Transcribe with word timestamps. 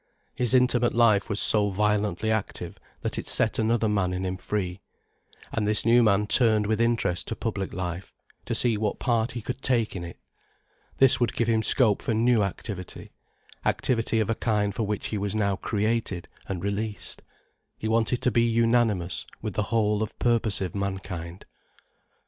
His 0.33 0.55
intimate 0.55 0.95
life 0.95 1.29
was 1.29 1.39
so 1.39 1.69
violently 1.69 2.31
active, 2.31 2.79
that 3.01 3.19
it 3.19 3.27
set 3.27 3.59
another 3.59 3.87
man 3.87 4.13
in 4.13 4.25
him 4.25 4.35
free. 4.35 4.81
And 5.53 5.67
this 5.67 5.85
new 5.85 6.01
man 6.01 6.25
turned 6.25 6.65
with 6.65 6.81
interest 6.81 7.27
to 7.27 7.35
public 7.35 7.71
life, 7.71 8.11
to 8.47 8.55
see 8.55 8.77
what 8.77 8.97
part 8.97 9.33
he 9.33 9.43
could 9.43 9.61
take 9.61 9.95
in 9.95 10.03
it. 10.03 10.17
This 10.97 11.19
would 11.19 11.35
give 11.35 11.47
him 11.47 11.61
scope 11.61 12.01
for 12.01 12.15
new 12.15 12.41
activity, 12.41 13.11
activity 13.63 14.19
of 14.19 14.31
a 14.31 14.33
kind 14.33 14.73
for 14.73 14.87
which 14.87 15.09
he 15.09 15.19
was 15.19 15.35
now 15.35 15.55
created 15.55 16.27
and 16.47 16.63
released. 16.63 17.21
He 17.77 17.87
wanted 17.87 18.23
to 18.23 18.31
be 18.31 18.41
unanimous 18.41 19.27
with 19.43 19.53
the 19.53 19.61
whole 19.69 20.01
of 20.01 20.17
purposive 20.17 20.73
mankind. 20.73 21.45